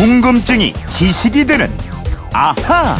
[0.00, 1.70] 궁금증이 지식이 되는
[2.32, 2.96] 아하.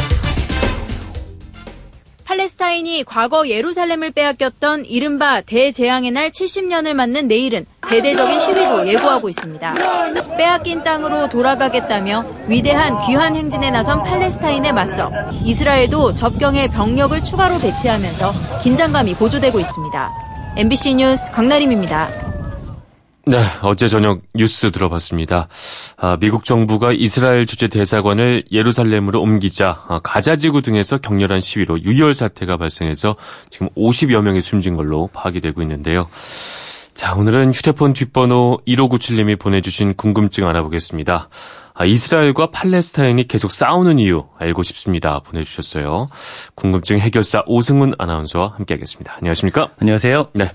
[2.25, 9.73] 팔레스타인이 과거 예루살렘을 빼앗겼던 이른바 대재앙의 날 70년을 맞는 내일은 대대적인 시위도 예고하고 있습니다.
[10.37, 15.11] 빼앗긴 땅으로 돌아가겠다며 위대한 귀환 행진에 나선 팔레스타인에 맞서
[15.43, 20.11] 이스라엘도 접경에 병력을 추가로 배치하면서 긴장감이 고조되고 있습니다.
[20.55, 22.31] MBC 뉴스 강나림입니다.
[23.25, 25.47] 네, 어제 저녁 뉴스 들어봤습니다.
[26.03, 32.15] 아, 미국 정부가 이스라엘 주재 대사관을 예루살렘으로 옮기자 아, 가자 지구 등에서 격렬한 시위로 유혈
[32.15, 33.15] 사태가 발생해서
[33.51, 36.09] 지금 50여 명이 숨진 걸로 파악이 되고 있는데요.
[36.95, 41.29] 자, 오늘은 휴대폰 뒷번호 1597님이 보내주신 궁금증 알아보겠습니다.
[41.75, 45.19] 아, 이스라엘과 팔레스타인이 계속 싸우는 이유 알고 싶습니다.
[45.19, 46.07] 보내주셨어요.
[46.55, 49.17] 궁금증 해결사 오승훈 아나운서와 함께하겠습니다.
[49.17, 49.69] 안녕하십니까?
[49.79, 50.29] 안녕하세요.
[50.33, 50.51] 네.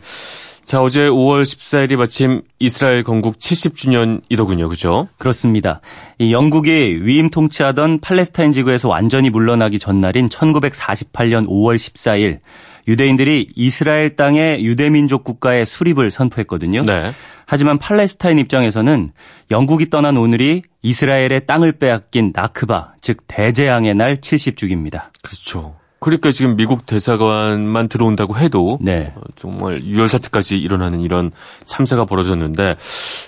[0.66, 4.68] 자, 어제 5월 14일이 마침 이스라엘 건국 70주년이더군요.
[4.68, 5.06] 그죠?
[5.16, 5.80] 그렇습니다.
[6.18, 12.40] 이 영국이 위임 통치하던 팔레스타인 지구에서 완전히 물러나기 전날인 1948년 5월 14일
[12.88, 16.82] 유대인들이 이스라엘 땅의 유대민족 국가의 수립을 선포했거든요.
[16.82, 17.12] 네.
[17.46, 19.12] 하지만 팔레스타인 입장에서는
[19.52, 25.10] 영국이 떠난 오늘이 이스라엘의 땅을 빼앗긴 나크바, 즉 대재앙의 날 70주기입니다.
[25.22, 25.76] 그렇죠.
[25.98, 29.12] 그러니까 지금 미국 대사관만 들어온다고 해도 네.
[29.16, 31.32] 어, 정말 유혈 사태까지 일어나는 이런
[31.64, 32.76] 참사가 벌어졌는데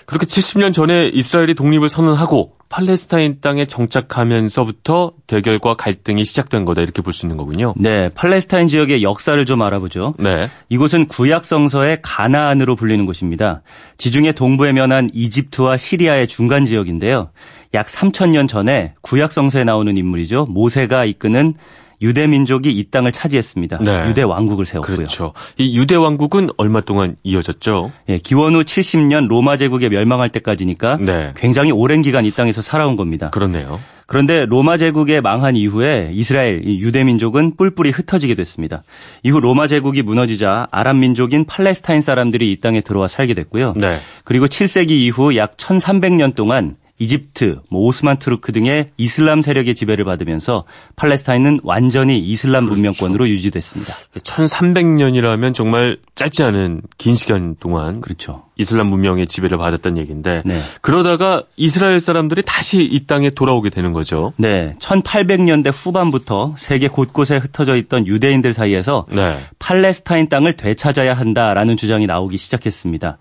[0.05, 7.13] 그렇게 70년 전에 이스라엘이 독립을 선언하고 팔레스타인 땅에 정착하면서부터 대결과 갈등이 시작된 거다 이렇게 볼
[7.13, 7.73] 수 있는 거군요.
[7.75, 10.13] 네, 팔레스타인 지역의 역사를 좀 알아보죠.
[10.19, 10.47] 네.
[10.69, 13.63] 이곳은 구약 성서의 가나안으로 불리는 곳입니다.
[13.97, 17.31] 지중해 동부에 면한 이집트와 시리아의 중간 지역인데요.
[17.73, 20.45] 약 3천 년 전에 구약 성서에 나오는 인물이죠.
[20.49, 21.55] 모세가 이끄는
[22.01, 23.79] 유대 민족이 이 땅을 차지했습니다.
[23.79, 24.07] 네.
[24.07, 24.95] 유대 왕국을 세웠고요.
[24.95, 25.33] 그렇죠.
[25.57, 27.91] 이 유대 왕국은 얼마 동안 이어졌죠?
[28.09, 31.33] 예, 기원 후 70년 로마 제국에 멸망할 때까지니까 네.
[31.35, 33.29] 굉장히 오랜 기간 이 땅에서 살아온 겁니다.
[33.31, 33.79] 그렇네요.
[34.09, 38.81] 그런데 로마 제국에 망한 이후에 이스라엘 이 유대 민족은 뿔뿔이 흩어지게 됐습니다.
[39.21, 43.73] 이후 로마 제국이 무너지자 아랍 민족인 팔레스타인 사람들이 이 땅에 들어와 살게 됐고요.
[43.75, 43.91] 네.
[44.23, 50.65] 그리고 7세기 이후 약 1300년 동안 이집트, 뭐 오스만 투르크 등의 이슬람 세력의 지배를 받으면서
[50.97, 52.75] 팔레스타인은 완전히 이슬람 그렇죠.
[52.75, 53.93] 문명권으로 유지됐습니다.
[54.15, 58.43] 1300년이라면 정말 짧지 않은 긴 시간 동안 그렇죠.
[58.57, 60.59] 이슬람 문명의 지배를 받았다는 얘기인데 네.
[60.81, 64.33] 그러다가 이스라엘 사람들이 다시 이 땅에 돌아오게 되는 거죠.
[64.35, 69.37] 네, 1800년대 후반부터 세계 곳곳에 흩어져 있던 유대인들 사이에서 네.
[69.59, 73.17] 팔레스타인 땅을 되찾아야 한다라는 주장이 나오기 시작했습니다.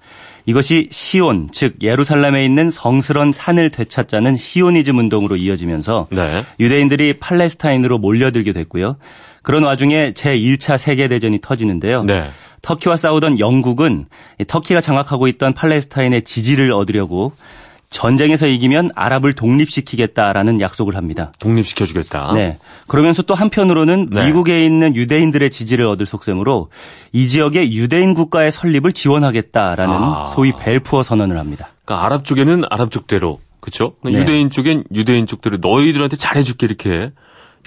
[0.49, 6.43] 이것이 시온, 즉 예루살렘에 있는 성스런 산을 되찾자는 시오니즘 운동으로 이어지면서 네.
[6.59, 8.97] 유대인들이 팔레스타인으로 몰려들게 됐고요.
[9.43, 12.05] 그런 와중에 제1차 세계대전이 터지는데요.
[12.05, 12.31] 네.
[12.63, 14.07] 터키와 싸우던 영국은
[14.41, 17.35] 이 터키가 장악하고 있던 팔레스타인의 지지를 얻으려고
[17.91, 21.33] 전쟁에서 이기면 아랍을 독립시키겠다라는 약속을 합니다.
[21.39, 22.33] 독립시켜주겠다.
[22.35, 22.59] 네.
[22.87, 24.27] 그러면서 또 한편으로는 네.
[24.27, 26.71] 미국에 있는 유대인들의 지지를 얻을 속셈으로
[27.13, 30.27] 이 지역의 유대인 국가의 설립을 지원하겠다라는 아.
[30.35, 31.71] 소위 벨푸어 선언을 합니다.
[31.85, 33.95] 그러니까 아랍 쪽에는 아랍 쪽대로 그렇죠?
[34.05, 34.13] 네.
[34.13, 37.13] 유대인 쪽엔 유대인 쪽대로 너희들한테 잘해줄게 이렇게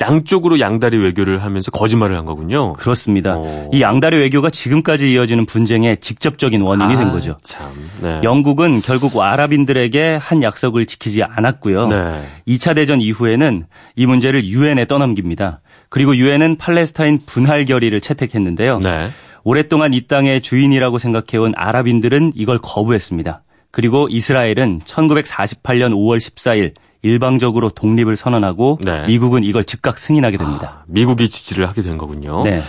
[0.02, 2.74] 양쪽으로 양다리 외교를 하면서 거짓말을 한 거군요.
[2.74, 3.38] 그렇습니다.
[3.38, 3.70] 오.
[3.72, 7.32] 이 양다리 외교가 지금까지 이어지는 분쟁의 직접적인 원인이 된 거죠.
[7.32, 7.70] 아, 참.
[8.02, 8.20] 네.
[8.24, 11.88] 영국은 결국 아랍인들에게 한 약속을 지키지 않았고요.
[11.88, 12.22] 네.
[12.48, 15.62] 2차 대전 이후에는 이 문제를 유엔에 떠넘깁니다.
[15.90, 18.80] 그리고 유엔은 팔레스타인 분할 결의를 채택했는데요.
[18.80, 19.10] 네.
[19.44, 23.44] 오랫동안 이 땅의 주인이라고 생각해온 아랍인들은 이걸 거부했습니다.
[23.72, 29.06] 그리고 이스라엘은 1948년 5월 14일 일방적으로 독립을 선언하고 네.
[29.08, 30.80] 미국은 이걸 즉각 승인하게 됩니다.
[30.82, 32.44] 아, 미국이 지지를 하게 된 거군요.
[32.44, 32.62] 네.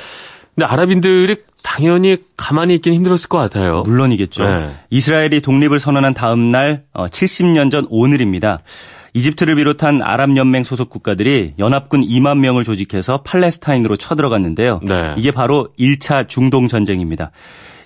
[0.54, 3.82] 근데 아랍인들이 당연히 가만히 있긴 힘들었을 것 같아요.
[3.82, 4.44] 물론이겠죠.
[4.44, 4.74] 네.
[4.90, 8.58] 이스라엘이 독립을 선언한 다음 날 70년 전 오늘입니다.
[9.14, 14.80] 이집트를 비롯한 아랍 연맹 소속 국가들이 연합군 2만 명을 조직해서 팔레스타인으로 쳐들어갔는데요.
[14.84, 15.14] 네.
[15.16, 17.30] 이게 바로 1차 중동 전쟁입니다.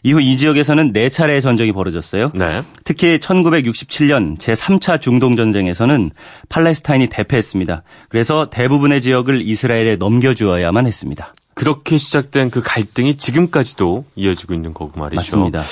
[0.04, 2.30] 이후 이 지역에서는 4차례의 전쟁이 벌어졌어요.
[2.34, 2.62] 네.
[2.84, 6.12] 특히 1967년 제3차 중동 전쟁에서는
[6.48, 7.82] 팔레스타인이 대패했습니다.
[8.08, 11.34] 그래서 대부분의 지역을 이스라엘에 넘겨주어야만 했습니다.
[11.56, 15.16] 그렇게 시작된 그 갈등이 지금까지도 이어지고 있는 거고 말이죠.
[15.16, 15.62] 맞습니다.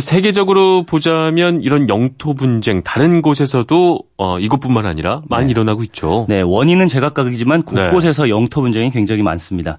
[0.00, 6.24] 세계적으로 보자면 이런 영토 분쟁 다른 곳에서도 어, 이곳뿐만 아니라 많이 일어나고 있죠.
[6.28, 9.78] 네, 원인은 제각각이지만 곳곳에서 영토 분쟁이 굉장히 많습니다.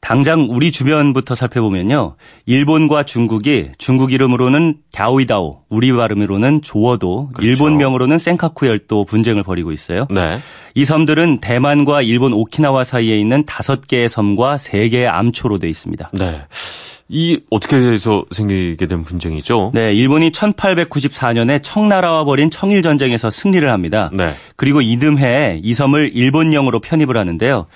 [0.00, 2.16] 당장 우리 주변부터 살펴보면요.
[2.44, 7.48] 일본과 중국이 중국 이름으로는 갸오이다오, 우리 발음으로는 조어도, 그렇죠.
[7.48, 10.06] 일본명으로는 센카쿠 열도 분쟁을 벌이고 있어요.
[10.10, 10.38] 네.
[10.74, 16.10] 이 섬들은 대만과 일본 오키나와 사이에 있는 다섯 개의 섬과 세 개의 암초로 돼 있습니다.
[16.14, 16.42] 네.
[17.08, 19.70] 이 어떻게 해서 생기게 된 분쟁이죠?
[19.74, 24.10] 네, 일본이 1894년에 청나라와 벌인 청일 전쟁에서 승리를 합니다.
[24.12, 24.32] 네.
[24.56, 27.66] 그리고 이듬해 이 섬을 일본령으로 편입을 하는데요.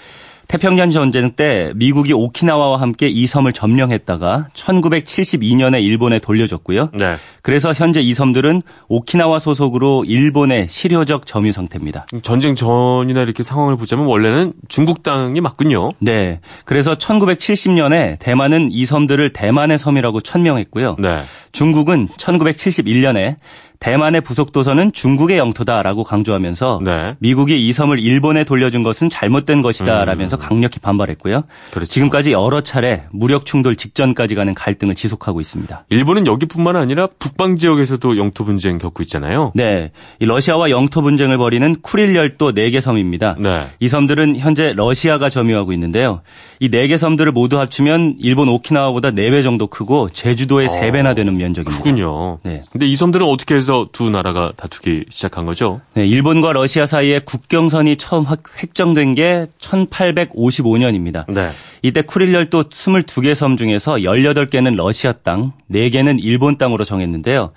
[0.51, 6.91] 태평양 전쟁 때 미국이 오키나와와 함께 이 섬을 점령했다가 1972년에 일본에 돌려줬고요.
[6.93, 7.15] 네.
[7.43, 12.07] 그래서 현재 이 섬들은 오키나와 소속으로 일본의 실효적 점유 상태입니다.
[12.23, 15.93] 전쟁 전이나 이렇게 상황을 보자면 원래는 중국 땅이 맞군요.
[16.01, 16.41] 네.
[16.65, 20.97] 그래서 1970년에 대만은 이 섬들을 대만의 섬이라고 천명했고요.
[20.99, 21.21] 네.
[21.53, 23.37] 중국은 1971년에
[23.81, 27.17] 대만의 부속도서는 중국의 영토다라고 강조하면서 네.
[27.19, 31.37] 미국이 이 섬을 일본에 돌려준 것은 잘못된 것이다라면서 강력히 반발했고요.
[31.39, 31.43] 음.
[31.71, 31.91] 그렇죠.
[31.91, 35.87] 지금까지 여러 차례 무력 충돌 직전까지 가는 갈등을 지속하고 있습니다.
[35.89, 39.53] 일본은 여기뿐만 아니라 북방 지역에서도 영토 분쟁 겪고 있잖아요.
[39.55, 43.37] 네, 이 러시아와 영토 분쟁을 벌이는 쿠릴 열도 4개 섬입니다.
[43.39, 43.63] 네.
[43.81, 46.21] 이 섬들은 현재 러시아가 점유하고 있는데요.
[46.59, 51.83] 이 4개 섬들을 모두 합치면 일본 오키나와보다 4배 정도 크고 제주도의 3배나 되는 면적입니다.
[51.83, 52.41] 크군요.
[52.43, 52.63] 네.
[52.71, 55.81] 근데 이 섬들은 어떻게 해서 두 나라가 다투기 시작한 거죠?
[55.95, 61.25] 네, 일본과 러시아 사이에 국경선이 처음 확- 획정된 게 1855년입니다.
[61.33, 61.51] 네.
[61.83, 67.53] 이때 쿠릴 열도 22개 섬 중에서 18개는 러시아 땅, 4개는 일본 땅으로 정했는데요.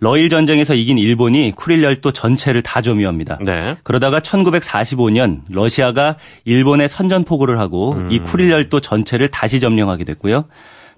[0.00, 3.38] 러일 전쟁에서 이긴 일본이 쿠릴 열도 전체를 다 점유합니다.
[3.44, 3.76] 네.
[3.84, 10.44] 그러다가 1945년 러시아가 일본에 선전포고를 하고 이 쿠릴 열도 전체를 다시 점령하게 됐고요.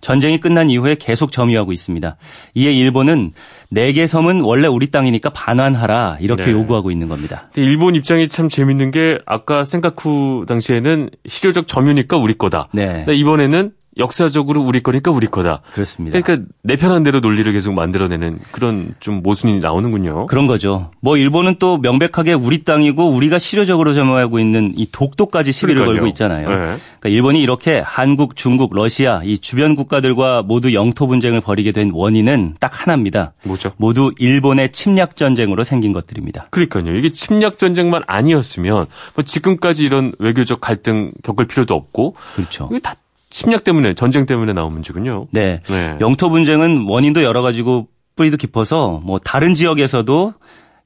[0.01, 2.17] 전쟁이 끝난 이후에 계속 점유하고 있습니다.
[2.55, 3.33] 이에 일본은
[3.73, 6.53] 4개 섬은 원래 우리 땅이니까 반환하라 이렇게 네.
[6.53, 7.51] 요구하고 있는 겁니다.
[7.57, 12.69] 일본 입장이 참 재밌는 게 아까 생카쿠 당시에는 실효적 점유니까 우리 거다.
[12.73, 13.05] 네.
[13.09, 15.63] 이번에는 역사적으로 우리 거니까 우리 거다.
[15.73, 16.21] 그렇습니다.
[16.21, 20.27] 그러니까 내 편한 대로 논리를 계속 만들어내는 그런 좀 모순이 나오는군요.
[20.27, 20.91] 그런 거죠.
[21.01, 25.95] 뭐 일본은 또 명백하게 우리 땅이고 우리가 실효적으로 점유하고 있는 이 독도까지 시비를 그러니까요.
[25.95, 26.49] 걸고 있잖아요.
[26.49, 26.57] 네.
[26.57, 32.57] 그러니까 일본이 이렇게 한국, 중국, 러시아 이 주변 국가들과 모두 영토 분쟁을 벌이게 된 원인은
[32.61, 33.33] 딱 하나입니다.
[33.45, 33.73] 뭐죠?
[33.79, 36.49] 모두 일본의 침략 전쟁으로 생긴 것들입니다.
[36.51, 36.95] 그러니까요.
[36.97, 42.69] 이게 침략 전쟁만 아니었으면 뭐 지금까지 이런 외교적 갈등 겪을 필요도 없고 그렇죠.
[42.71, 42.95] 이게 다
[43.37, 45.27] 침략 때문에 전쟁 때문에 나온 문제군요.
[45.31, 45.61] 네.
[45.69, 45.99] 네.
[46.01, 50.33] 영토 분쟁은 원인도 여러 가지고 뿌리도 깊어서 뭐 다른 지역에서도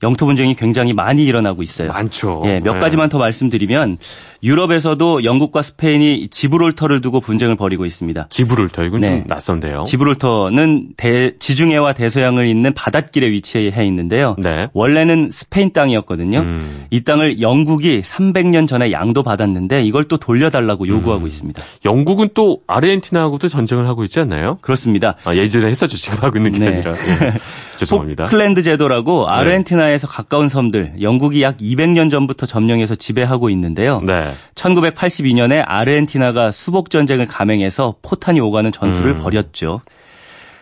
[0.02, 1.88] 영토 분쟁이 굉장히 많이 일어나고 있어요.
[1.88, 2.42] 많죠.
[2.46, 2.80] 예, 몇 네.
[2.80, 3.98] 가지만 더 말씀드리면
[4.42, 8.28] 유럽에서도 영국과 스페인이 지브롤터를 두고 분쟁을 벌이고 있습니다.
[8.30, 9.08] 지브롤터 이건 네.
[9.08, 9.84] 좀 낯선데요.
[9.86, 14.36] 지브롤터는 대- 지중해와 대서양을 잇는 바닷길에 위치해 있는데요.
[14.38, 14.68] 네.
[14.72, 16.38] 원래는 스페인 땅이었거든요.
[16.40, 16.86] 음.
[16.90, 21.26] 이 땅을 영국이 300년 전에 양도 받았는데 이걸 또 돌려달라고 요구하고 음.
[21.26, 21.62] 있습니다.
[21.84, 24.52] 영국은 또 아르헨티나하고도 전쟁을 하고 있지 않나요?
[24.62, 25.16] 그렇습니다.
[25.24, 25.98] 아, 예전에 했었죠.
[26.00, 26.66] 지금 하고 있는 게 네.
[26.68, 26.92] 아니라.
[26.92, 27.32] 예.
[27.76, 28.24] 죄송합니다.
[28.24, 28.30] 네.
[28.30, 34.00] 포클랜드 제도라고 아르헨티나 에서 가까운 섬들 영국이 약 200년 전부터 점령해서 지배하고 있는데요.
[34.00, 34.32] 네.
[34.54, 39.18] 1982년에 아르헨티나가 수복 전쟁을 감행해서 포탄이 오가는 전투를 음.
[39.18, 39.80] 벌였죠.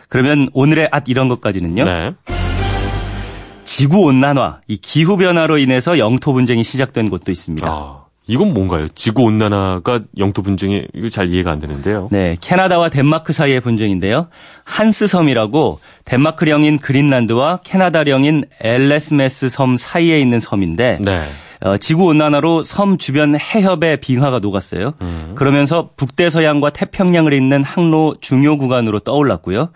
[0.08, 1.84] 그러면 오늘의 앗 이런 것까지는요.
[1.84, 2.10] 네.
[3.64, 7.68] 지구 온난화, 이 기후 변화로 인해서 영토 분쟁이 시작된 곳도 있습니다.
[7.68, 7.97] 아,
[8.28, 8.88] 이건 뭔가요?
[8.94, 12.08] 지구 온난화가 영토 분쟁이 이거 잘 이해가 안 되는데요.
[12.12, 14.28] 네, 캐나다와 덴마크 사이의 분쟁인데요.
[14.64, 21.22] 한스 섬이라고 덴마크령인 그린란드와 캐나다령인 엘레스메스 섬 사이에 있는 섬인데 네.
[21.60, 24.92] 어, 지구 온난화로 섬 주변 해협의 빙하가 녹았어요.
[25.00, 25.32] 음.
[25.34, 29.70] 그러면서 북대서양과 태평양을 잇는 항로 중요 구간으로 떠올랐고요.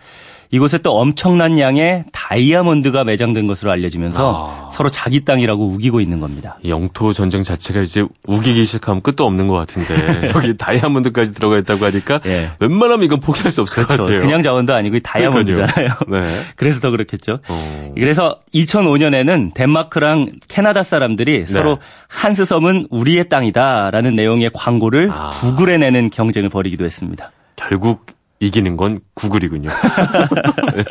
[0.52, 4.70] 이곳에 또 엄청난 양의 다이아몬드가 매장된 것으로 알려지면서 아.
[4.70, 6.58] 서로 자기 땅이라고 우기고 있는 겁니다.
[6.62, 11.86] 이 영토 전쟁 자체가 이제 우기기 시작하면 끝도 없는 것 같은데 여기 다이아몬드까지 들어가 있다고
[11.86, 12.50] 하니까 예.
[12.60, 14.02] 웬만하면 이건 포기할 수 없을 것 그렇죠.
[14.02, 14.20] 같아요.
[14.20, 15.88] 그냥 자원도 아니고 다이아몬드잖아요.
[16.12, 16.42] 네.
[16.56, 17.38] 그래서 더 그렇겠죠.
[17.48, 17.92] 어.
[17.96, 21.78] 그래서 2005년에는 덴마크랑 캐나다 사람들이 서로
[22.08, 25.30] 한스 섬은 우리의 땅이다라는 내용의 광고를 아.
[25.30, 27.32] 구글에 내는 경쟁을 벌이기도 했습니다.
[27.56, 28.04] 결국
[28.42, 29.70] 이기는 건 구글이군요.
[30.74, 30.84] 네.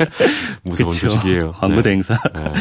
[0.64, 1.10] 무서운 그쵸.
[1.10, 1.52] 소식이에요.
[1.52, 1.82] 광고 네.
[1.84, 2.18] 대행사.
[2.34, 2.54] 네.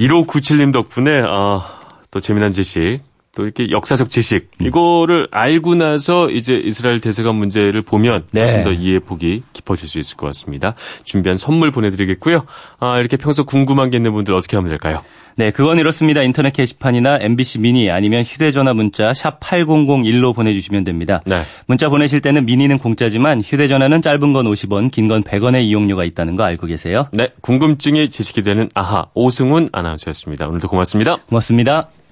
[0.00, 1.62] 1597님 덕분에 아,
[2.10, 2.98] 또 재미난 지식,
[3.34, 4.66] 또 이렇게 역사적 지식 음.
[4.66, 8.42] 이거를 알고 나서 이제 이스라엘 대사관 문제를 보면 네.
[8.42, 10.74] 훨씬 더 이해 폭이 깊어질 수 있을 것 같습니다.
[11.02, 12.44] 준비한 선물 보내드리겠고요.
[12.78, 15.02] 아, 이렇게 평소 궁금한 게 있는 분들 어떻게 하면 될까요?
[15.36, 16.22] 네, 그건 이렇습니다.
[16.22, 21.22] 인터넷 게시판이나 MBC 미니 아니면 휴대전화 문자 샵 8001로 보내주시면 됩니다.
[21.26, 21.42] 네.
[21.66, 26.44] 문자 보내실 때는 미니는 공짜지만 휴대전화는 짧은 건 50원, 긴 건 100원의 이용료가 있다는 거
[26.44, 27.08] 알고 계세요?
[27.12, 30.46] 네, 궁금증이 지식이 되는 아하 오승훈 아나운서였습니다.
[30.46, 31.16] 오늘도 고맙습니다.
[31.28, 31.88] 고맙습니다.